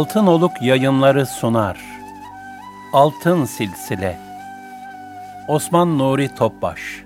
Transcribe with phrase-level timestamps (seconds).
[0.00, 1.78] Altın Oluk yayınları sunar.
[2.92, 4.18] Altın Silsile
[5.48, 7.04] Osman Nuri Topbaş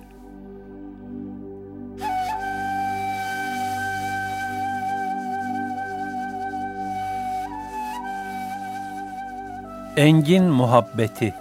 [9.97, 11.35] Engin Muhabbeti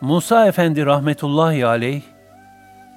[0.00, 2.02] Musa Efendi rahmetullahi aleyh,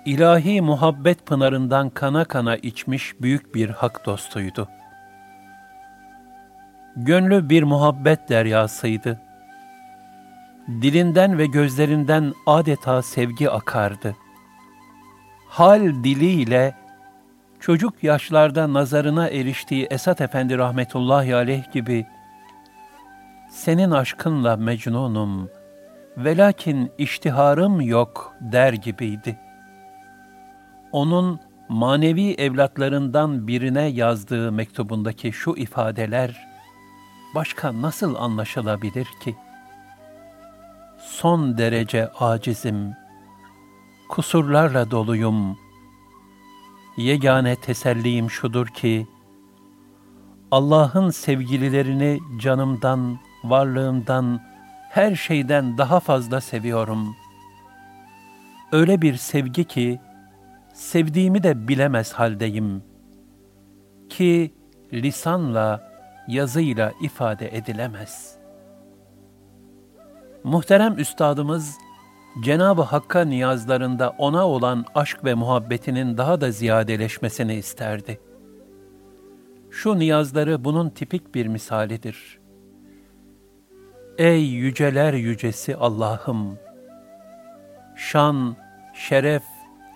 [0.06, 4.68] ilahi muhabbet pınarından kana kana içmiş büyük bir hak dostuydu.
[6.98, 9.22] Gönlü bir muhabbet deryasıydı.
[10.68, 14.16] Dilinden ve gözlerinden adeta sevgi akardı.
[15.48, 16.76] Hal diliyle
[17.60, 22.06] çocuk yaşlarda nazarına eriştiği Esat Efendi rahmetullahi aleyh gibi
[23.50, 25.50] senin aşkınla mecnunum,
[26.18, 29.40] velakin iştiharım yok der gibiydi.
[30.92, 36.47] Onun manevi evlatlarından birine yazdığı mektubundaki şu ifadeler,
[37.38, 39.36] başka nasıl anlaşılabilir ki?
[41.00, 42.94] Son derece acizim,
[44.10, 45.58] kusurlarla doluyum.
[46.98, 49.08] Yegane tesellim şudur ki,
[50.52, 54.42] Allah'ın sevgililerini canımdan, varlığımdan,
[54.90, 57.16] her şeyden daha fazla seviyorum.
[58.72, 60.00] Öyle bir sevgi ki,
[60.74, 62.84] sevdiğimi de bilemez haldeyim.
[64.10, 64.54] Ki
[64.94, 65.97] lisanla,
[66.28, 68.36] yazıyla ifade edilemez.
[70.44, 71.78] Muhterem üstadımız,
[72.44, 78.20] Cenab-ı Hakk'a niyazlarında ona olan aşk ve muhabbetinin daha da ziyadeleşmesini isterdi.
[79.72, 82.40] Şu niyazları bunun tipik bir misalidir.
[84.18, 86.60] Ey yüceler yücesi Allah'ım!
[87.96, 88.56] Şan,
[88.94, 89.44] şeref,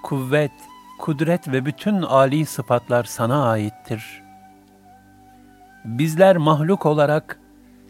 [0.03, 0.52] kuvvet,
[1.00, 4.20] kudret ve bütün âli sıfatlar sana aittir.
[5.86, 7.40] Bizler mahluk olarak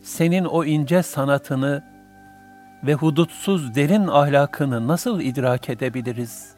[0.04, 1.84] senin o ince sanatını
[2.84, 6.56] ve hudutsuz derin ahlakını nasıl idrak edebiliriz?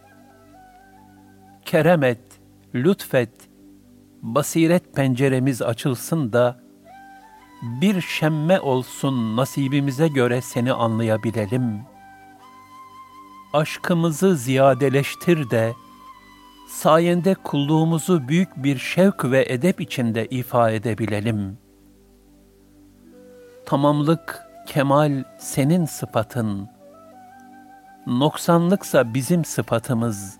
[1.65, 2.21] Kerem et,
[2.75, 3.49] lütfet,
[4.21, 6.59] basiret penceremiz açılsın da,
[7.81, 11.81] bir şemme olsun nasibimize göre seni anlayabilelim.
[13.53, 15.73] Aşkımızı ziyadeleştir de,
[16.67, 21.57] sayende kulluğumuzu büyük bir şevk ve edep içinde ifa edebilelim.
[23.65, 26.69] Tamamlık, kemal senin sıfatın,
[28.07, 30.37] noksanlıksa bizim sıfatımız.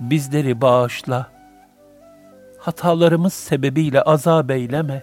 [0.00, 1.26] Bizleri bağışla,
[2.58, 5.02] hatalarımız sebebiyle azap eyleme.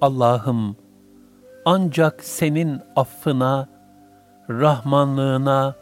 [0.00, 0.76] Allah'ım,
[1.64, 3.68] ancak senin affına,
[4.50, 5.74] rahmanlığına,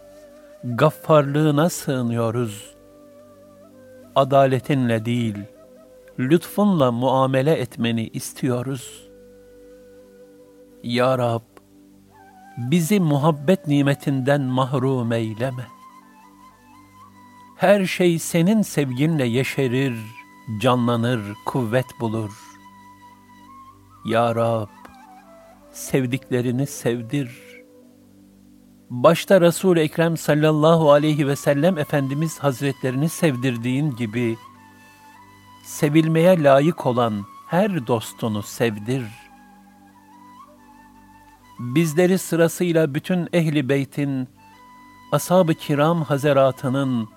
[0.75, 2.75] gaffarlığına sığınıyoruz.
[4.15, 5.37] Adaletinle değil,
[6.19, 9.09] lütfunla muamele etmeni istiyoruz.
[10.83, 11.43] Ya Rab,
[12.57, 15.67] bizi muhabbet nimetinden mahrum eyleme.
[17.57, 19.97] Her şey senin sevginle yeşerir,
[20.61, 22.33] canlanır, kuvvet bulur.
[24.05, 24.69] Ya Rab,
[25.73, 27.46] sevdiklerini sevdir.''
[28.91, 34.37] Başta Resul-i Ekrem sallallahu aleyhi ve sellem Efendimiz Hazretlerini sevdirdiğin gibi,
[35.65, 39.03] sevilmeye layık olan her dostunu sevdir.
[41.59, 44.29] Bizleri sırasıyla bütün ehli beytin,
[45.13, 47.09] ashab-ı kiram hazeratının,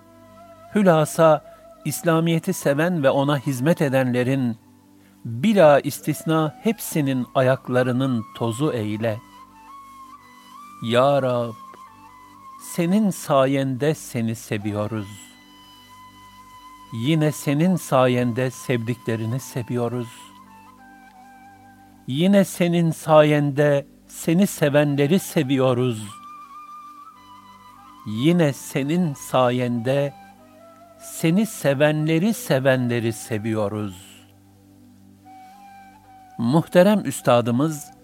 [0.76, 1.46] hülasa
[1.86, 4.58] İslamiyeti seven ve ona hizmet edenlerin,
[5.26, 9.29] bila istisna hepsinin ayaklarının tozu eyle.''
[10.82, 11.54] Ya Rab,
[12.62, 15.08] senin sayende seni seviyoruz.
[16.94, 20.08] Yine senin sayende sevdiklerini seviyoruz.
[22.08, 26.04] Yine senin sayende seni sevenleri seviyoruz.
[28.08, 30.14] Yine senin sayende
[31.00, 34.10] seni sevenleri sevenleri seviyoruz.
[36.38, 37.99] Muhterem üstadımız,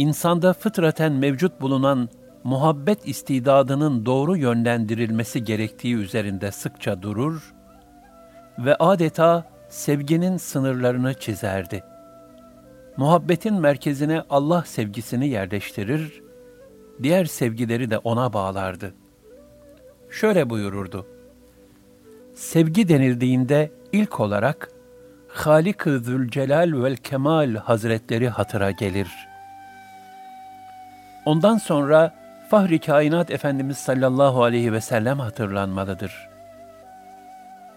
[0.00, 2.08] insanda fıtraten mevcut bulunan
[2.44, 7.54] muhabbet istidadının doğru yönlendirilmesi gerektiği üzerinde sıkça durur
[8.58, 11.84] ve adeta sevginin sınırlarını çizerdi.
[12.96, 16.22] Muhabbetin merkezine Allah sevgisini yerleştirir,
[17.02, 18.94] diğer sevgileri de ona bağlardı.
[20.10, 21.06] Şöyle buyururdu.
[22.34, 24.70] Sevgi denildiğinde ilk olarak
[25.28, 29.29] Halik-ı Zülcelal vel Kemal Hazretleri hatıra gelir.
[31.24, 32.14] Ondan sonra
[32.48, 36.28] Fahri Kainat Efendimiz sallallahu aleyhi ve sellem hatırlanmalıdır.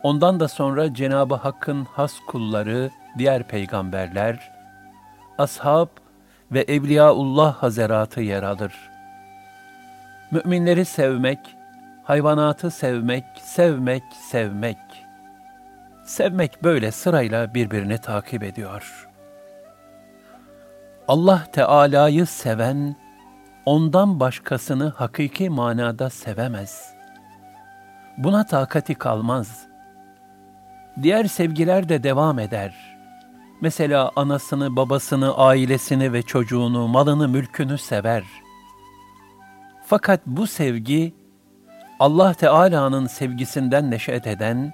[0.04, 4.52] Ondan da sonra Cenab-ı Hakk'ın has kulları, diğer peygamberler,
[5.38, 5.88] ashab
[6.52, 8.74] ve Evliyaullah hazaratı yer alır.
[10.32, 11.40] Müminleri sevmek,
[12.04, 14.78] hayvanatı sevmek, sevmek, sevmek.
[16.06, 19.10] Sevmek böyle sırayla birbirini takip ediyor.
[21.08, 22.96] Allah Teala'yı seven,
[23.66, 26.94] ondan başkasını hakiki manada sevemez.
[28.18, 29.68] Buna takati kalmaz.
[31.02, 32.98] Diğer sevgiler de devam eder.
[33.62, 38.24] Mesela anasını, babasını, ailesini ve çocuğunu, malını, mülkünü sever.
[39.86, 41.16] Fakat bu sevgi,
[42.00, 44.74] Allah Teala'nın sevgisinden neşet eden,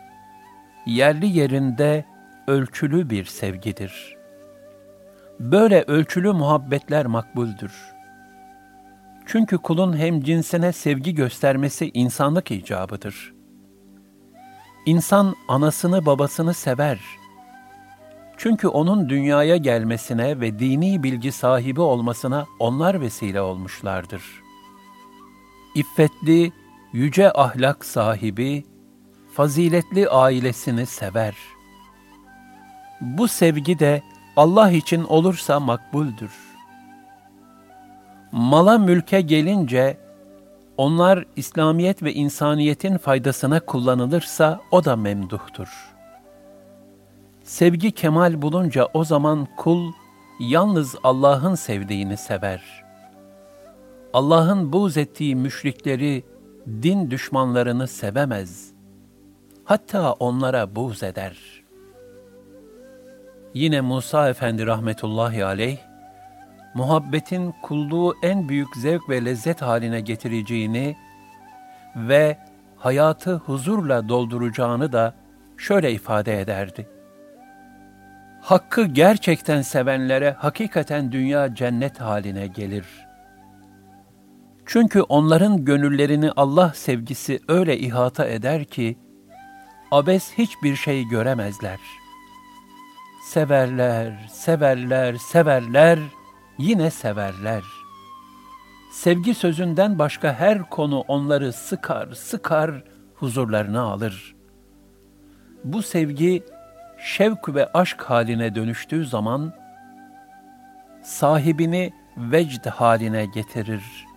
[0.86, 2.06] yerli yerinde
[2.48, 4.18] ölçülü bir sevgidir.
[5.40, 7.99] Böyle ölçülü muhabbetler makbuldür.
[9.32, 13.34] Çünkü kulun hem cinsine sevgi göstermesi insanlık icabıdır.
[14.86, 17.00] İnsan anasını babasını sever.
[18.38, 24.24] Çünkü onun dünyaya gelmesine ve dini bilgi sahibi olmasına onlar vesile olmuşlardır.
[25.76, 26.52] İffetli,
[26.94, 28.66] yüce ahlak sahibi,
[29.34, 31.36] faziletli ailesini sever.
[33.02, 34.02] Bu sevgi de
[34.36, 36.49] Allah için olursa makbuldür.
[38.32, 39.98] Mala mülke gelince,
[40.78, 45.96] onlar İslamiyet ve insaniyetin faydasına kullanılırsa o da memduhtur.
[47.44, 49.92] Sevgi kemal bulunca o zaman kul
[50.40, 52.84] yalnız Allah'ın sevdiğini sever.
[54.14, 56.24] Allah'ın buğz ettiği müşrikleri,
[56.68, 58.72] din düşmanlarını sevemez.
[59.64, 61.38] Hatta onlara buğz eder.
[63.54, 65.78] Yine Musa Efendi rahmetullahi aleyh,
[66.74, 70.96] muhabbetin kulluğu en büyük zevk ve lezzet haline getireceğini
[71.96, 72.38] ve
[72.78, 75.14] hayatı huzurla dolduracağını da
[75.58, 76.90] şöyle ifade ederdi.
[78.42, 83.10] Hakkı gerçekten sevenlere hakikaten dünya cennet haline gelir.''
[84.72, 88.98] Çünkü onların gönüllerini Allah sevgisi öyle ihata eder ki,
[89.92, 91.80] abes hiçbir şey göremezler.
[93.26, 96.00] Severler, severler, severler,
[96.60, 97.64] yine severler.
[98.92, 102.84] Sevgi sözünden başka her konu onları sıkar, sıkar,
[103.16, 104.36] huzurlarına alır.
[105.64, 106.44] Bu sevgi,
[107.04, 109.54] şevk ve aşk haline dönüştüğü zaman,
[111.04, 114.10] sahibini vecd haline getirir.''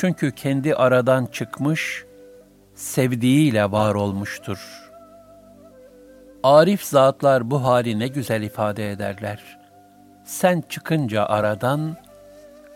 [0.00, 2.04] Çünkü kendi aradan çıkmış,
[2.74, 4.90] sevdiğiyle var olmuştur.
[6.42, 9.57] Arif zatlar bu hali ne güzel ifade ederler.
[10.28, 11.96] Sen çıkınca aradan,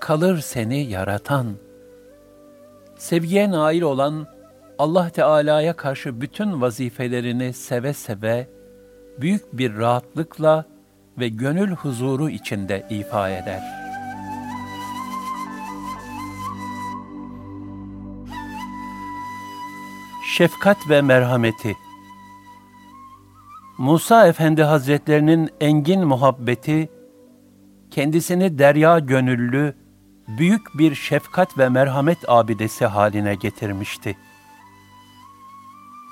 [0.00, 1.56] kalır seni yaratan.
[2.99, 4.26] Sevgiye nail olan,
[4.78, 8.49] Allah Teala'ya karşı bütün vazifelerini seve seve,
[9.21, 10.64] büyük bir rahatlıkla
[11.18, 13.82] ve gönül huzuru içinde ifa eder.''
[20.37, 21.76] şefkat ve merhameti.
[23.78, 26.88] Musa Efendi Hazretlerinin engin muhabbeti,
[27.92, 29.76] kendisini derya gönüllü,
[30.28, 34.16] büyük bir şefkat ve merhamet abidesi haline getirmişti.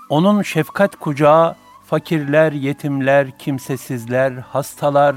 [0.08, 5.16] Onun şefkat kucağı, fakirler, yetimler, kimsesizler, hastalar,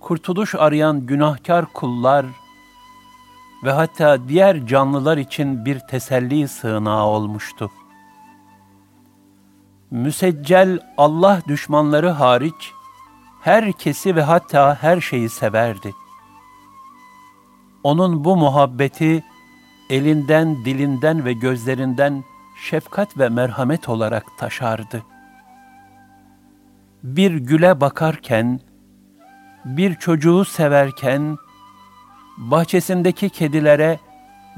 [0.00, 2.26] kurtuluş arayan günahkar kullar
[3.64, 7.70] ve hatta diğer canlılar için bir teselli sığınağı olmuştu
[9.92, 12.72] müseccel Allah düşmanları hariç
[13.42, 15.94] herkesi ve hatta her şeyi severdi.
[17.82, 19.24] Onun bu muhabbeti
[19.90, 22.24] elinden, dilinden ve gözlerinden
[22.56, 25.02] şefkat ve merhamet olarak taşardı.
[27.02, 28.60] Bir güle bakarken,
[29.64, 31.36] bir çocuğu severken,
[32.36, 33.98] bahçesindeki kedilere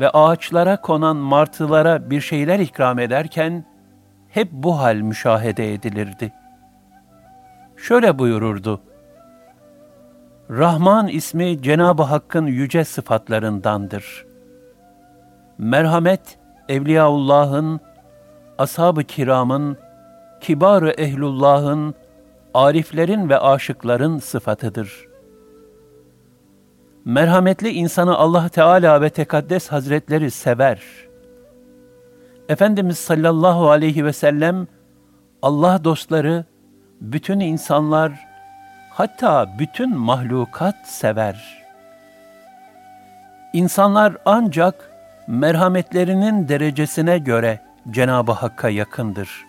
[0.00, 3.64] ve ağaçlara konan martılara bir şeyler ikram ederken,
[4.28, 6.32] hep bu hal müşahede edilirdi.
[7.76, 8.80] Şöyle buyururdu.
[10.50, 14.26] Rahman ismi Cenab-ı Hakk'ın yüce sıfatlarındandır.
[15.58, 16.38] Merhamet,
[16.68, 17.80] Evliyaullah'ın,
[18.58, 19.76] ashab-ı kiramın,
[20.40, 21.94] kibar-ı ehlullah'ın,
[22.54, 25.06] ariflerin ve aşıkların sıfatıdır.
[27.04, 30.82] Merhametli insanı Allah Teala ve Tekaddes Hazretleri sever.
[32.48, 34.66] Efendimiz sallallahu aleyhi ve sellem,
[35.42, 36.44] Allah dostları,
[37.12, 38.12] bütün insanlar,
[38.90, 41.64] hatta bütün mahlukat sever.
[43.52, 44.90] İnsanlar ancak
[45.26, 49.44] merhametlerinin derecesine göre Cenab-ı Hakk'a yakındır.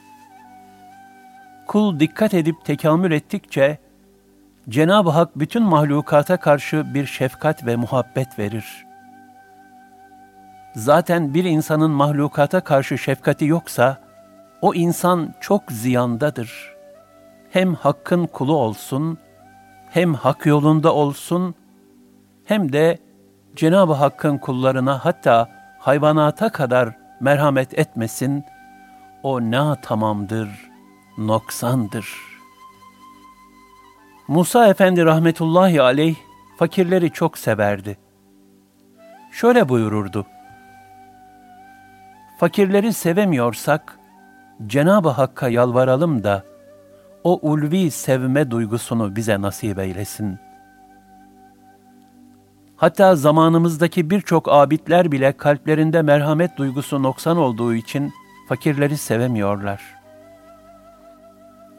[1.67, 3.77] Kul dikkat edip tekamül ettikçe,
[4.69, 8.85] Cenab-ı Hak bütün mahlukata karşı bir şefkat ve muhabbet verir.
[10.75, 13.97] Zaten bir insanın mahlukata karşı şefkati yoksa,
[14.62, 16.75] o insan çok ziyandadır.
[17.55, 19.17] Hem Hakk'ın kulu olsun,
[19.89, 21.55] hem hak yolunda olsun,
[22.45, 23.00] hem de
[23.55, 28.43] Cenab-ı Hakk'ın kullarına hatta hayvanata kadar merhamet etmesin,
[29.24, 30.50] o ne tamamdır,
[31.17, 32.09] noksandır.
[34.27, 36.15] Musa Efendi rahmetullahi aleyh
[36.57, 37.97] fakirleri çok severdi.
[39.31, 40.25] Şöyle buyururdu.
[42.39, 44.00] Fakirleri sevemiyorsak
[44.67, 46.54] Cenab-ı Hakk'a yalvaralım da
[47.25, 50.39] o ulvi sevme duygusunu bize nasip eylesin.
[52.75, 58.13] Hatta zamanımızdaki birçok abidler bile kalplerinde merhamet duygusu noksan olduğu için
[58.50, 59.82] fakirleri sevemiyorlar.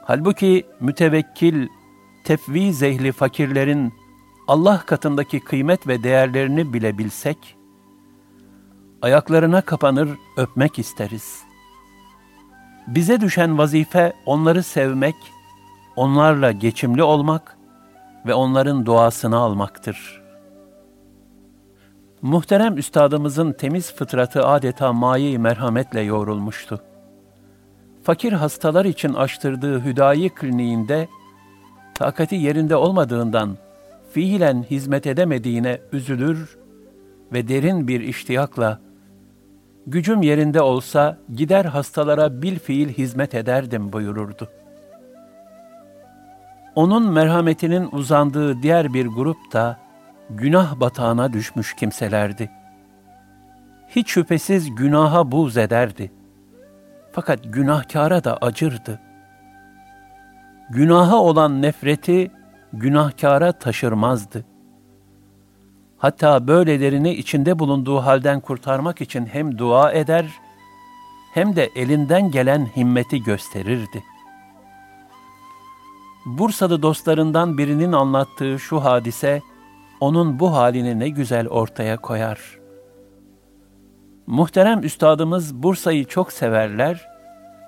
[0.05, 1.69] Halbuki mütevekkil,
[2.25, 3.93] tefviz ehli fakirlerin
[4.49, 7.57] Allah katındaki kıymet ve değerlerini bile bilsek,
[9.03, 11.43] ayaklarına kapanır öpmek isteriz.
[12.87, 15.17] Bize düşen vazife onları sevmek,
[15.97, 17.57] onlarla geçimli olmak
[18.27, 20.23] ve onların duasını almaktır.
[22.23, 26.81] Muhterem üstadımızın temiz fıtratı adeta mayi merhametle yoğrulmuştu.
[28.03, 31.09] Fakir hastalar için açtırdığı hüdayi kliniğinde
[31.95, 33.57] takati yerinde olmadığından
[34.13, 36.59] fiilen hizmet edemediğine üzülür
[37.33, 38.81] ve derin bir iştiyakla
[39.87, 44.49] gücüm yerinde olsa gider hastalara bil fiil hizmet ederdim buyururdu.
[46.77, 49.79] Onun merhametinin uzandığı diğer bir grup da
[50.31, 52.51] günah batağına düşmüş kimselerdi.
[53.89, 56.13] Hiç şüphesiz günaha buz ederdi.
[57.13, 59.01] Fakat günahkara da acırdı.
[60.71, 62.31] Günaha olan nefreti
[62.73, 64.45] günahkara taşırmazdı.
[65.99, 70.27] Hatta böylelerini içinde bulunduğu halden kurtarmak için hem dua eder,
[71.35, 74.03] hem de elinden gelen himmeti gösterirdi.
[76.27, 79.43] Bursalı dostlarından birinin anlattığı şu hadise,
[80.01, 82.59] onun bu halini ne güzel ortaya koyar.
[84.27, 87.09] Muhterem üstadımız Bursa'yı çok severler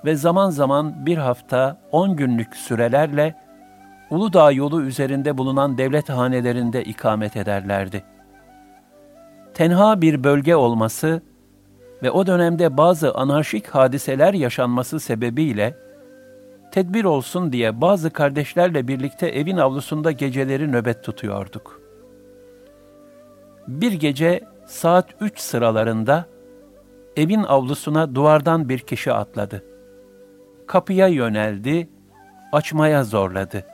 [0.05, 3.35] ve zaman zaman bir hafta on günlük sürelerle
[4.09, 8.03] Uludağ yolu üzerinde bulunan devlet hanelerinde ikamet ederlerdi.
[9.53, 11.21] Tenha bir bölge olması
[12.03, 15.75] ve o dönemde bazı anarşik hadiseler yaşanması sebebiyle
[16.71, 21.81] tedbir olsun diye bazı kardeşlerle birlikte evin avlusunda geceleri nöbet tutuyorduk.
[23.67, 26.25] Bir gece saat üç sıralarında
[27.17, 29.65] evin avlusuna duvardan bir kişi atladı.
[30.67, 31.89] Kapıya yöneldi,
[32.51, 33.65] açmaya zorladı.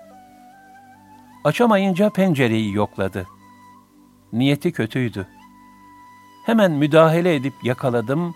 [1.44, 3.26] Açamayınca pencereyi yokladı.
[4.34, 5.28] Niyeti kötüydü.
[6.46, 8.36] Hemen müdahale edip yakaladım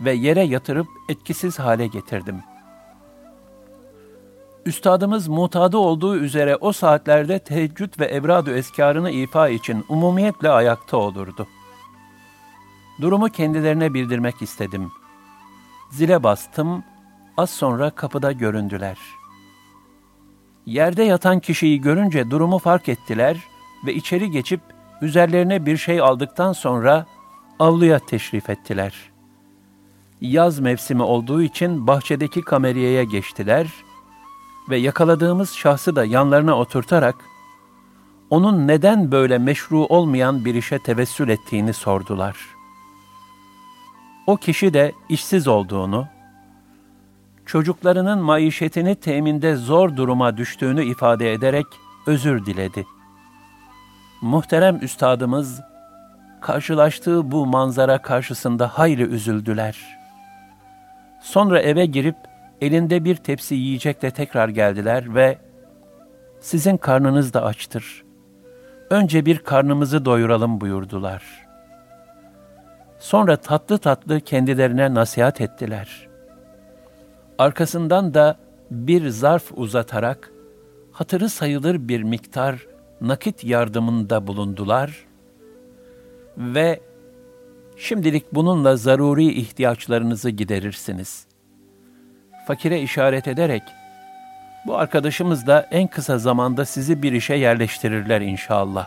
[0.00, 2.42] ve yere yatırıp etkisiz hale getirdim.
[4.68, 11.46] Üstadımız mutadı olduğu üzere o saatlerde teheccüd ve evrad-ı eskarını ifa için umumiyetle ayakta olurdu.
[13.00, 14.90] Durumu kendilerine bildirmek istedim.
[15.90, 16.84] Zile bastım,
[17.36, 18.98] az sonra kapıda göründüler.
[20.66, 23.36] Yerde yatan kişiyi görünce durumu fark ettiler
[23.86, 24.60] ve içeri geçip
[25.02, 27.06] üzerlerine bir şey aldıktan sonra
[27.58, 28.94] avluya teşrif ettiler.
[30.20, 33.87] Yaz mevsimi olduğu için bahçedeki kameriyeye geçtiler.''
[34.70, 37.14] Ve yakaladığımız şahsı da yanlarına oturtarak
[38.30, 42.36] onun neden böyle meşru olmayan bir işe tevessül ettiğini sordular.
[44.26, 46.06] O kişi de işsiz olduğunu,
[47.46, 51.66] çocuklarının maişetini teminde zor duruma düştüğünü ifade ederek
[52.06, 52.86] özür diledi.
[54.20, 55.60] Muhterem üstadımız,
[56.40, 59.98] karşılaştığı bu manzara karşısında hayli üzüldüler.
[61.22, 62.16] Sonra eve girip
[62.60, 65.38] elinde bir tepsi yiyecekle tekrar geldiler ve
[66.40, 68.04] sizin karnınız da açtır.
[68.90, 71.48] Önce bir karnımızı doyuralım buyurdular.
[72.98, 76.08] Sonra tatlı tatlı kendilerine nasihat ettiler.
[77.38, 78.36] Arkasından da
[78.70, 80.32] bir zarf uzatarak
[80.92, 82.66] hatırı sayılır bir miktar
[83.00, 85.06] nakit yardımında bulundular
[86.36, 86.80] ve
[87.76, 91.27] şimdilik bununla zaruri ihtiyaçlarınızı giderirsiniz.
[92.48, 93.62] Fakire işaret ederek,
[94.66, 98.86] bu arkadaşımız da en kısa zamanda sizi bir işe yerleştirirler inşallah.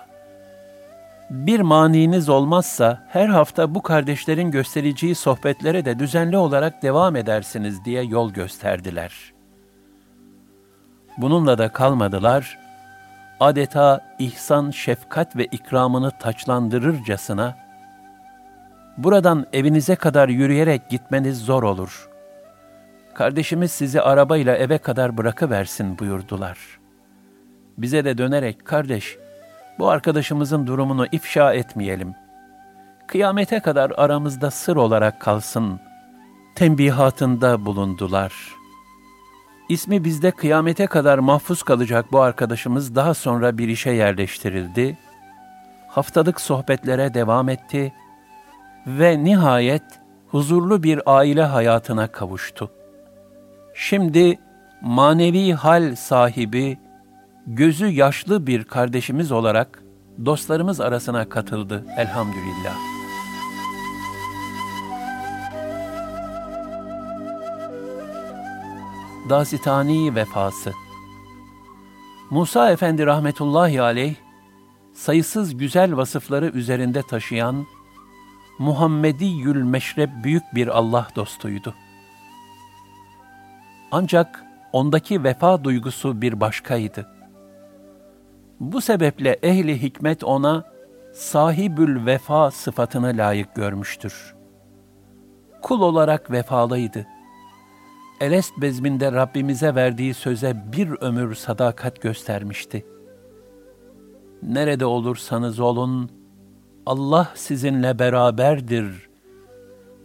[1.29, 8.03] Bir maniniz olmazsa her hafta bu kardeşlerin göstereceği sohbetlere de düzenli olarak devam edersiniz diye
[8.03, 9.33] yol gösterdiler.
[11.17, 12.59] Bununla da kalmadılar,
[13.39, 17.57] adeta ihsan, şefkat ve ikramını taçlandırırcasına,
[18.97, 22.10] buradan evinize kadar yürüyerek gitmeniz zor olur.
[23.13, 26.57] Kardeşimiz sizi arabayla eve kadar bırakıversin buyurdular.
[27.77, 29.17] Bize de dönerek, kardeş,
[29.79, 32.15] bu arkadaşımızın durumunu ifşa etmeyelim.
[33.07, 35.79] Kıyamete kadar aramızda sır olarak kalsın.
[36.55, 38.61] Tembihatında bulundular.''
[39.71, 44.97] İsmi bizde kıyamete kadar mahfuz kalacak bu arkadaşımız daha sonra bir işe yerleştirildi.
[45.87, 47.93] Haftalık sohbetlere devam etti
[48.87, 49.83] ve nihayet
[50.27, 52.71] huzurlu bir aile hayatına kavuştu.
[53.81, 54.39] Şimdi
[54.81, 56.77] manevi hal sahibi,
[57.47, 59.83] gözü yaşlı bir kardeşimiz olarak
[60.25, 62.75] dostlarımız arasına katıldı elhamdülillah.
[69.29, 70.73] Dasitani vefası.
[72.29, 74.15] Musa Efendi rahmetullahi aleyh,
[74.93, 77.65] sayısız güzel vasıfları üzerinde taşıyan,
[78.59, 81.75] Muhammedi Yül Meşrep büyük bir Allah dostuydu.
[83.91, 87.07] Ancak ondaki vefa duygusu bir başkaydı.
[88.59, 90.63] Bu sebeple ehli hikmet ona
[91.13, 94.35] sahibül vefa sıfatını layık görmüştür.
[95.61, 97.07] Kul olarak vefalıydı
[98.21, 102.85] Elest bezminde Rabbimize verdiği söze bir ömür sadakat göstermişti.
[104.43, 106.11] Nerede olursanız olun,
[106.85, 109.09] Allah sizinle beraberdir.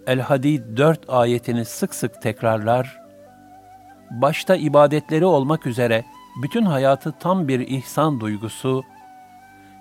[0.06, 3.05] El-Hadid 4 ayetini sık sık tekrarlar,
[4.10, 6.04] başta ibadetleri olmak üzere
[6.42, 8.82] bütün hayatı tam bir ihsan duygusu,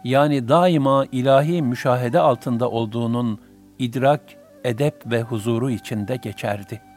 [0.04, 3.40] yani daima ilahi müşahede altında olduğunun
[3.80, 4.22] idrak,
[4.64, 6.96] edep ve huzuru içinde geçerdi.''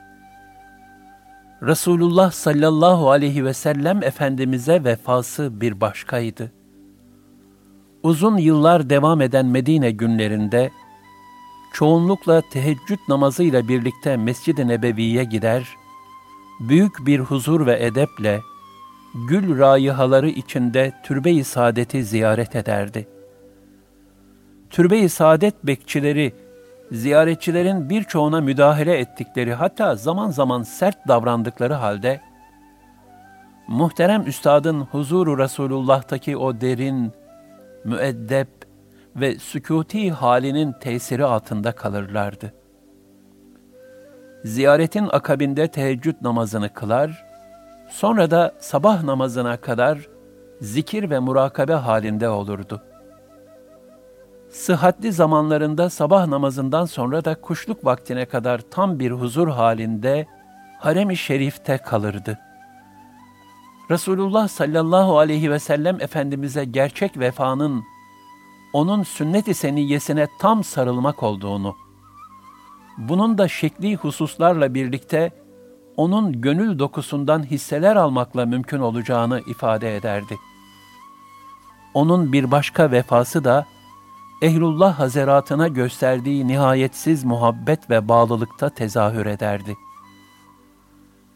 [1.62, 6.52] Resulullah sallallahu aleyhi ve sellem Efendimiz'e vefası bir başkaydı.
[8.02, 10.70] Uzun yıllar devam eden Medine günlerinde,
[11.72, 15.68] çoğunlukla teheccüd namazıyla birlikte Mescid-i Nebevi'ye gider,
[16.60, 18.40] büyük bir huzur ve edeple,
[19.28, 23.08] gül rayihaları içinde türbe-i saadeti ziyaret ederdi.
[24.70, 26.34] Türbe-i saadet bekçileri,
[26.92, 32.20] ziyaretçilerin birçoğuna müdahale ettikleri hatta zaman zaman sert davrandıkları halde,
[33.68, 37.12] muhterem üstadın huzuru Resulullah'taki o derin,
[37.84, 38.48] müeddep
[39.16, 42.57] ve sükuti halinin tesiri altında kalırlardı.
[44.44, 47.24] Ziyaretin akabinde teheccüd namazını kılar,
[47.90, 50.08] sonra da sabah namazına kadar
[50.60, 52.82] zikir ve murakabe halinde olurdu
[54.50, 60.26] sıhhatli zamanlarında sabah namazından sonra da kuşluk vaktine kadar tam bir huzur halinde
[60.78, 62.38] harem-i şerifte kalırdı.
[63.90, 67.84] Resulullah sallallahu aleyhi ve sellem Efendimiz'e gerçek vefanın,
[68.72, 71.74] onun sünnet-i seniyyesine tam sarılmak olduğunu,
[72.98, 75.30] bunun da şekli hususlarla birlikte
[75.96, 80.36] onun gönül dokusundan hisseler almakla mümkün olacağını ifade ederdi.
[81.94, 83.66] Onun bir başka vefası da,
[84.42, 89.76] ehlullah hazeratına gösterdiği nihayetsiz muhabbet ve bağlılıkta tezahür ederdi.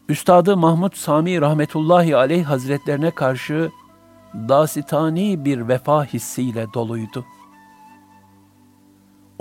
[0.09, 3.71] Üstadı Mahmud Sami rahmetullahi aleyh hazretlerine karşı
[4.33, 7.25] dasitani bir vefa hissiyle doluydu.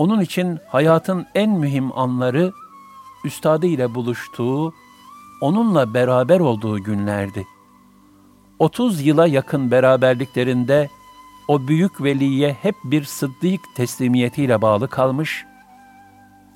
[0.02, 2.52] Onun için hayatın en mühim anları
[3.24, 4.74] üstadı ile buluştuğu,
[5.40, 7.46] onunla beraber olduğu günlerdi.
[8.58, 10.90] 30 yıla yakın beraberliklerinde
[11.48, 15.44] o büyük veliye hep bir sıddık teslimiyetiyle bağlı kalmış,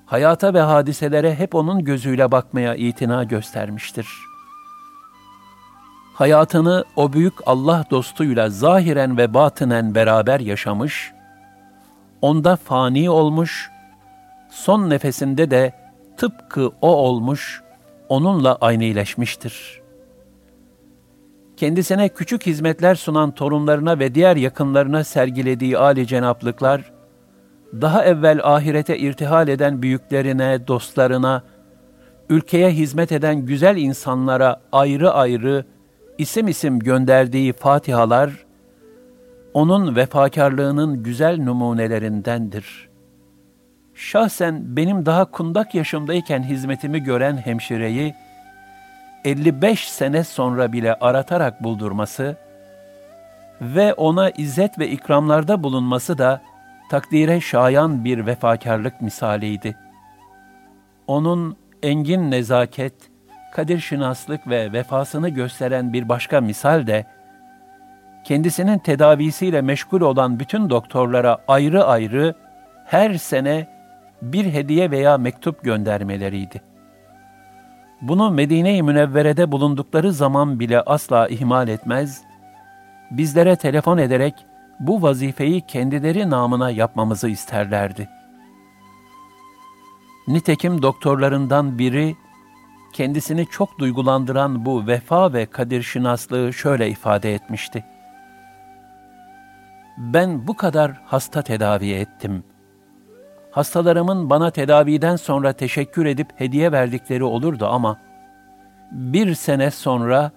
[0.07, 4.09] hayata ve hadiselere hep onun gözüyle bakmaya itina göstermiştir.
[6.15, 11.16] Hayatını o büyük Allah dostuyla zahiren ve batınen beraber yaşamış,
[12.23, 13.71] onda fani olmuş,
[14.51, 15.73] son nefesinde de
[16.17, 17.63] tıpkı o olmuş,
[18.09, 19.81] onunla aynıleşmiştir.
[21.57, 26.93] Kendisine küçük hizmetler sunan torunlarına ve diğer yakınlarına sergilediği âli cenaplıklar,
[27.73, 31.43] daha evvel ahirete irtihal eden büyüklerine, dostlarına,
[32.29, 35.65] ülkeye hizmet eden güzel insanlara ayrı ayrı
[36.19, 38.46] isim isim gönderdiği fatihalar,
[39.57, 42.89] onun vefakarlığının güzel numunelerindendir.
[43.95, 48.15] Şahsen benim daha kundak yaşımdayken hizmetimi gören hemşireyi,
[49.25, 52.37] 55 sene sonra bile aratarak buldurması
[53.61, 56.43] ve ona izzet ve ikramlarda bulunması da
[56.91, 59.77] takdire şayan bir vefakarlık misaliydi.
[61.07, 62.95] Onun engin nezaket,
[63.55, 67.16] kadir şinaslık ve vefasını gösteren bir başka misal de,
[68.27, 72.35] kendisinin tedavisiyle meşgul olan bütün doktorlara ayrı ayrı
[72.85, 73.69] her sene
[74.23, 76.63] bir hediye veya mektup göndermeleriydi.
[78.01, 82.23] Bunu Medine-i Münevvere'de bulundukları zaman bile asla ihmal etmez,
[83.11, 84.35] bizlere telefon ederek
[84.81, 88.09] bu vazifeyi kendileri namına yapmamızı isterlerdi.
[90.29, 92.17] Nitekim doktorlarından biri,
[92.93, 97.85] kendisini çok duygulandıran bu vefa ve kadir şinaslığı şöyle ifade etmişti.
[99.97, 102.45] Ben bu kadar hasta tedavi ettim.
[103.51, 107.99] Hastalarımın bana tedaviden sonra teşekkür edip hediye verdikleri olurdu ama
[108.93, 110.31] bir sene sonra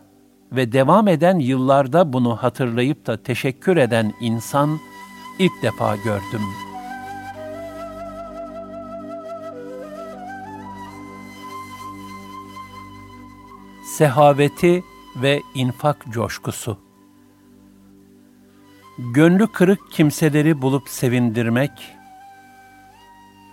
[0.52, 4.80] ve devam eden yıllarda bunu hatırlayıp da teşekkür eden insan
[5.40, 6.42] ilk defa gördüm.
[13.98, 14.84] Sehaveti
[15.16, 16.89] ve infak coşkusu
[19.00, 21.72] Gönlü kırık kimseleri bulup sevindirmek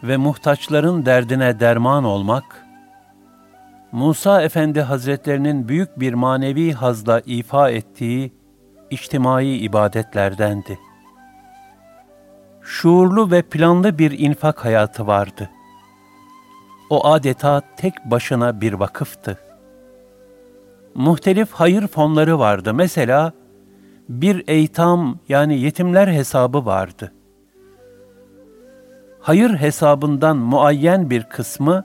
[0.03, 2.67] ve muhtaçların derdine derman olmak,
[3.93, 8.33] Musa Efendi Hazretlerinin büyük bir manevi hazla ifa ettiği
[8.91, 10.79] içtimai ibadetlerdendi.
[12.63, 15.51] Şuurlu ve planlı bir infak hayatı vardı.
[16.91, 19.39] O adeta tek başına bir vakıftı.
[20.95, 22.75] Muhtelif hayır fonları vardı.
[22.75, 23.33] Mesela
[24.09, 27.13] bir eytam yani yetimler hesabı vardı.
[29.21, 31.85] Hayır hesabından muayyen bir kısmı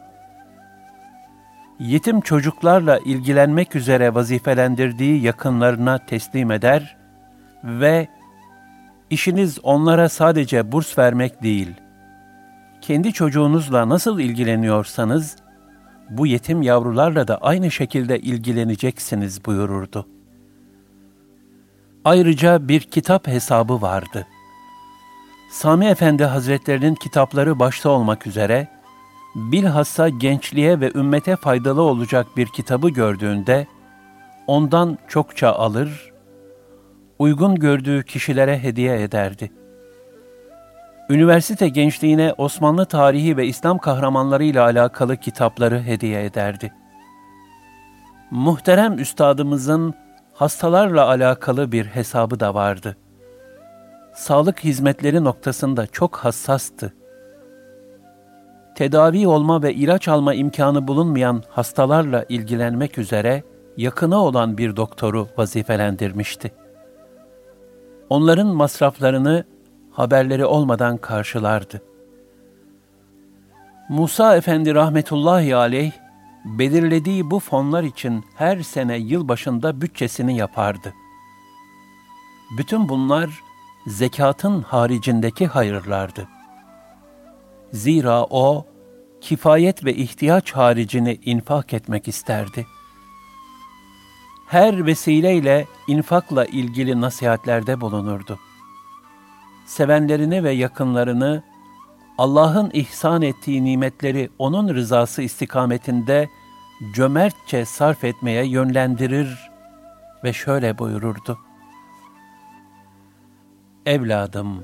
[1.79, 6.97] yetim çocuklarla ilgilenmek üzere vazifelendirdiği yakınlarına teslim eder
[7.63, 8.07] ve
[9.09, 11.73] işiniz onlara sadece burs vermek değil,
[12.81, 15.35] kendi çocuğunuzla nasıl ilgileniyorsanız,
[16.09, 20.07] bu yetim yavrularla da aynı şekilde ilgileneceksiniz buyururdu.
[22.05, 24.27] Ayrıca bir kitap hesabı vardı.
[25.51, 28.67] Sami Efendi Hazretlerinin kitapları başta olmak üzere,
[29.35, 33.67] bilhassa gençliğe ve ümmete faydalı olacak bir kitabı gördüğünde
[34.47, 36.11] ondan çokça alır,
[37.19, 39.51] uygun gördüğü kişilere hediye ederdi.
[41.09, 46.73] Üniversite gençliğine Osmanlı tarihi ve İslam kahramanları ile alakalı kitapları hediye ederdi.
[48.31, 49.95] Muhterem üstadımızın
[50.41, 52.97] hastalarla alakalı bir hesabı da vardı.
[54.13, 56.93] Sağlık hizmetleri noktasında çok hassastı
[58.75, 63.43] tedavi olma ve ilaç alma imkanı bulunmayan hastalarla ilgilenmek üzere
[63.77, 66.51] yakına olan bir doktoru vazifelendirmişti.
[68.09, 69.43] Onların masraflarını
[69.91, 71.81] haberleri olmadan karşılardı.
[73.89, 75.91] Musa Efendi rahmetullahi aleyh,
[76.45, 80.93] belirlediği bu fonlar için her sene yılbaşında bütçesini yapardı.
[82.57, 83.29] Bütün bunlar
[83.87, 86.27] zekatın haricindeki hayırlardı.
[87.71, 88.65] Zira o,
[89.21, 92.67] kifayet ve ihtiyaç haricini infak etmek isterdi.
[94.47, 98.39] Her vesileyle infakla ilgili nasihatlerde bulunurdu.
[99.65, 101.43] Sevenlerini ve yakınlarını
[102.17, 106.29] Allah'ın ihsan ettiği nimetleri onun rızası istikametinde
[106.95, 109.51] cömertçe sarf etmeye yönlendirir
[110.23, 111.39] ve şöyle buyururdu.
[113.85, 114.63] Evladım,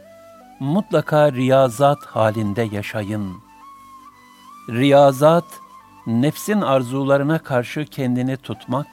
[0.60, 3.48] mutlaka riyazat halinde yaşayın.''
[4.70, 5.46] Riyazat,
[6.08, 8.88] nefsin arzularına karşı kendini tutmak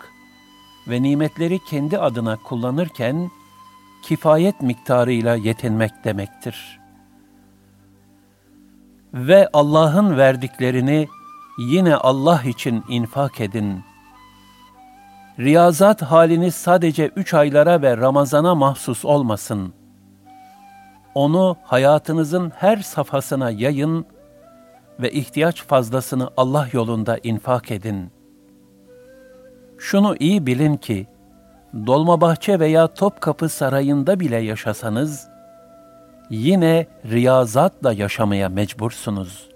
[0.88, 3.31] ve nimetleri kendi adına kullanırken
[4.03, 6.84] kifayet miktarıyla yetinmek demektir.
[9.14, 11.09] Ve Allah'ın verdiklerini
[11.59, 13.81] yine Allah için infak edin.
[15.38, 19.72] Riyazat haliniz sadece üç aylara ve Ramazana mahsus olmasın.
[21.14, 24.07] Onu hayatınızın her safhasına yayın
[25.00, 28.11] ve ihtiyaç fazlasını Allah yolunda infak edin.
[29.79, 31.07] şunu iyi bilin ki,
[31.87, 35.34] Dolmabahçe veya Topkapı Sarayı'nda bile yaşasanız,
[36.31, 39.49] yine riyazatla yaşamaya mecbursunuz.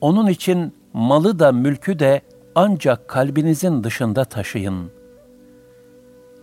[0.00, 2.20] Onun için malı da mülkü de
[2.54, 4.90] ancak kalbinizin dışında taşıyın.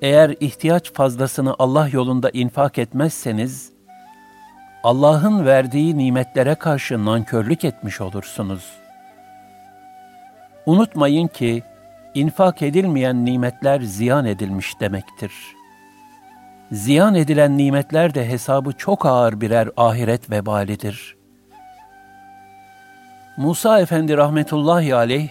[0.02, 3.72] Eğer ihtiyaç fazlasını Allah yolunda infak etmezseniz,
[4.84, 8.66] Allah'ın verdiği nimetlere karşı nankörlük etmiş olursunuz.
[10.66, 11.64] Unutmayın ki,
[12.14, 15.57] infak edilmeyen nimetler ziyan edilmiş demektir.
[16.72, 21.18] Ziyan edilen nimetler de hesabı çok ağır birer ahiret vebalidir.
[23.38, 25.30] Musa Efendi rahmetullahi aleyh,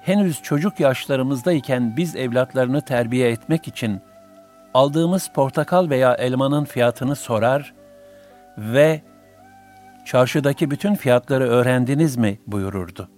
[0.00, 4.00] henüz çocuk yaşlarımızdayken biz evlatlarını terbiye etmek için
[4.74, 7.74] aldığımız portakal veya elmanın fiyatını sorar
[8.58, 9.02] ve
[10.04, 13.08] çarşıdaki bütün fiyatları öğrendiniz mi buyururdu.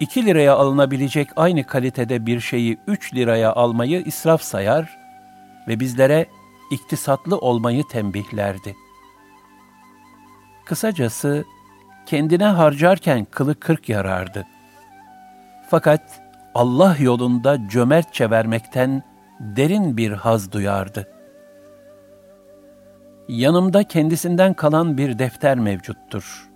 [0.00, 5.03] 2 liraya alınabilecek aynı kalitede bir şeyi 3 liraya almayı israf sayar
[5.68, 6.26] ve bizlere
[6.70, 8.76] iktisatlı olmayı tembihlerdi.
[10.64, 11.44] Kısacası
[12.06, 14.46] kendine harcarken kılı kırk yarardı.
[15.70, 16.20] Fakat
[16.54, 19.02] Allah yolunda cömertçe vermekten
[19.40, 21.08] derin bir haz duyardı.
[23.28, 26.48] Yanımda kendisinden kalan bir defter mevcuttur.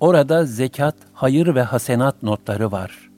[0.00, 3.10] Orada zekat, hayır ve hasenat notları var.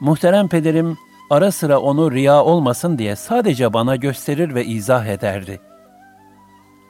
[0.00, 0.98] Muhterem pederim
[1.30, 5.60] ara sıra onu riya olmasın diye sadece bana gösterir ve izah ederdi.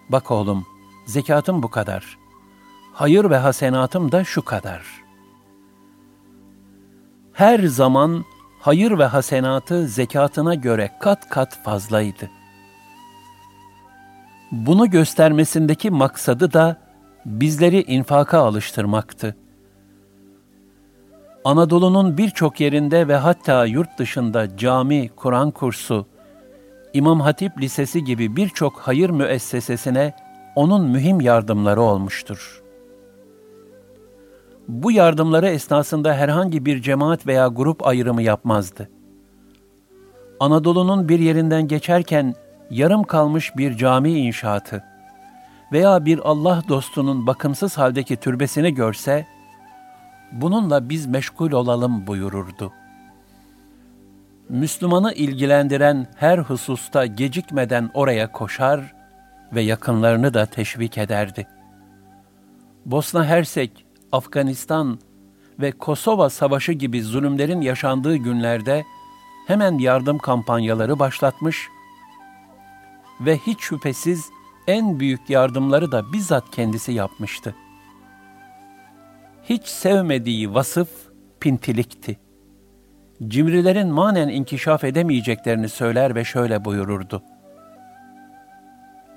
[0.09, 0.67] Bak oğlum,
[1.07, 2.19] zekatım bu kadar.
[2.93, 4.83] Hayır ve hasenatım da şu kadar.
[7.33, 8.25] Her zaman
[8.61, 12.31] hayır ve hasenatı zekatına göre kat kat fazlaydı.
[14.53, 16.77] Bunu göstermesindeki maksadı da
[17.25, 19.37] bizleri infaka alıştırmaktı.
[21.45, 26.07] Anadolu'nun birçok yerinde ve hatta yurt dışında cami, Kur'an kursu,
[26.93, 30.15] İmam Hatip Lisesi gibi birçok hayır müessesesine
[30.57, 32.63] onun mühim yardımları olmuştur.
[34.69, 38.91] Bu yardımları esnasında herhangi bir cemaat veya grup ayrımı yapmazdı.
[40.41, 42.35] Anadolu'nun bir yerinden geçerken
[42.71, 44.85] yarım kalmış bir cami inşaatı
[45.73, 49.27] veya bir Allah dostunun bakımsız haldeki türbesini görse,
[50.33, 52.73] bununla biz meşgul olalım buyururdu.
[54.49, 58.95] Müslümanı ilgilendiren her hususta gecikmeden oraya koşar
[59.53, 61.47] ve yakınlarını da teşvik ederdi.
[62.87, 64.99] Bosna Hersek, Afganistan
[65.61, 68.85] ve Kosova Savaşı gibi zulümlerin yaşandığı günlerde
[69.47, 71.69] hemen yardım kampanyaları başlatmış
[73.21, 74.25] ve hiç şüphesiz
[74.67, 77.55] en büyük yardımları da bizzat kendisi yapmıştı.
[79.43, 80.89] Hiç sevmediği vasıf
[81.41, 82.19] pintilikti.
[83.29, 87.23] Cimrilerin manen inkişaf edemeyeceklerini söyler ve şöyle buyururdu.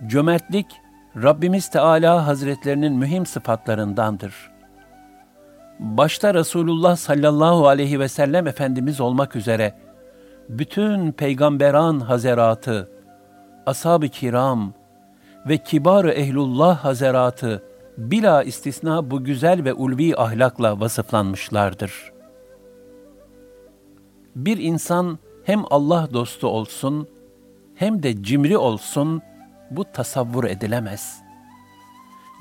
[0.07, 0.65] Cömertlik,
[1.23, 4.51] Rabbimiz Teala Hazretlerinin mühim sıfatlarındandır.
[5.79, 9.73] Başta Resulullah sallallahu aleyhi ve sellem Efendimiz olmak üzere
[10.49, 12.89] bütün peygamberan hazeratı,
[13.65, 14.73] ashab-ı kiram
[15.45, 17.63] ve kibar-ı ehlullah hazeratı
[17.97, 22.13] bila istisna bu güzel ve ulvi ahlakla vasıflanmışlardır.
[24.36, 27.08] Bir insan hem Allah dostu olsun
[27.75, 29.21] hem de cimri olsun
[29.71, 31.23] bu tasavvur edilemez.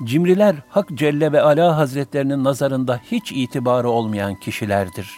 [0.03, 5.11] Cimriler Hak Celle ve Ala Hazretlerinin nazarında hiç itibarı olmayan kişilerdir.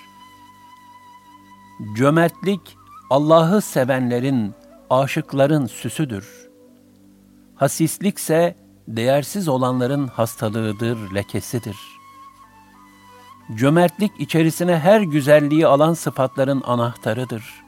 [1.97, 2.77] Cömertlik
[3.09, 4.53] Allah'ı sevenlerin,
[4.89, 6.49] aşıkların süsüdür.
[7.55, 8.55] Hasislikse
[8.87, 11.77] değersiz olanların hastalığıdır, lekesidir.
[13.55, 17.63] Cömertlik içerisine her güzelliği alan sıfatların anahtarıdır.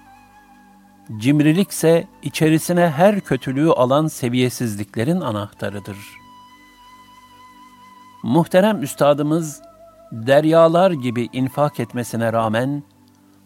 [1.17, 5.97] Cimrilikse içerisine her kötülüğü alan seviyesizliklerin anahtarıdır.
[8.23, 9.62] Muhterem üstadımız
[10.12, 12.84] deryalar gibi infak etmesine rağmen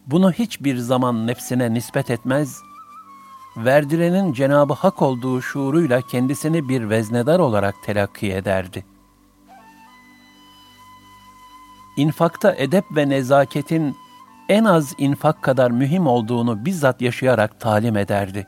[0.08, 2.62] bunu hiçbir zaman nefsine nispet etmez
[3.58, 8.86] verdirenin Cenabı Hak olduğu şuuruyla kendisini bir veznedar olarak telakki ederdi.
[11.98, 13.96] İnfakta edep ve nezaketin
[14.50, 18.48] en az infak kadar mühim olduğunu bizzat yaşayarak talim ederdi.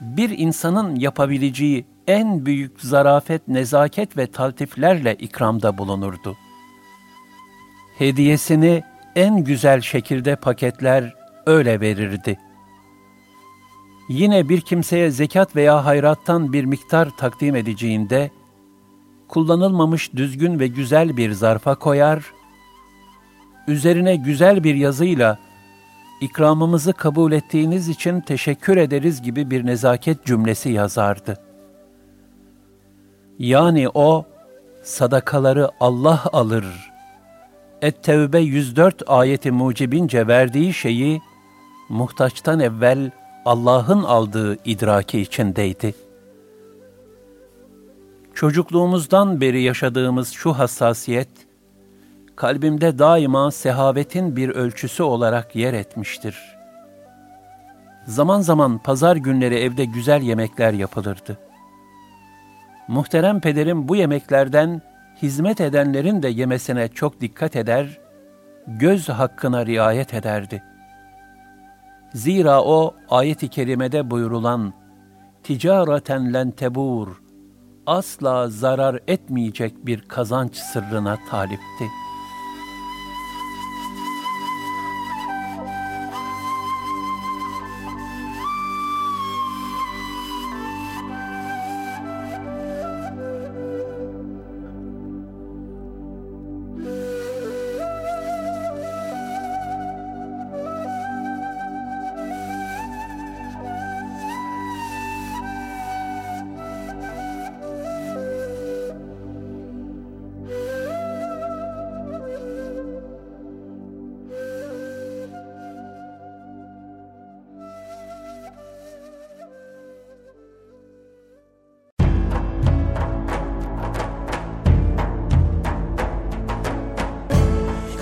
[0.00, 6.36] Bir insanın yapabileceği en büyük zarafet, nezaket ve taltiflerle ikramda bulunurdu.
[7.98, 8.82] Hediyesini
[9.16, 11.14] en güzel şekilde paketler
[11.46, 12.47] öyle verirdi.''
[14.08, 18.30] Yine bir kimseye zekat veya hayrattan bir miktar takdim edeceğinde,
[19.28, 22.32] kullanılmamış düzgün ve güzel bir zarfa koyar,
[23.68, 25.38] üzerine güzel bir yazıyla
[26.20, 31.38] ikramımızı kabul ettiğiniz için teşekkür ederiz gibi bir nezaket cümlesi yazardı.
[33.38, 34.26] Yani o
[34.82, 36.64] sadakaları Allah alır.
[37.82, 41.20] Et-Tevbe 104 ayeti mucibince verdiği şeyi
[41.88, 43.10] muhtaçtan evvel
[43.48, 45.94] Allah'ın aldığı idraki içindeydi.
[48.34, 51.28] Çocukluğumuzdan beri yaşadığımız şu hassasiyet,
[52.36, 56.56] kalbimde daima sehavetin bir ölçüsü olarak yer etmiştir.
[58.06, 61.38] Zaman zaman pazar günleri evde güzel yemekler yapılırdı.
[62.88, 64.82] Muhterem pederim bu yemeklerden
[65.22, 67.98] hizmet edenlerin de yemesine çok dikkat eder,
[68.66, 70.62] göz hakkına riayet ederdi.
[72.14, 74.72] Zira o ayet-i kerimede buyurulan
[75.42, 77.08] ticareten len tebur
[77.86, 82.07] asla zarar etmeyecek bir kazanç sırrına talipti.''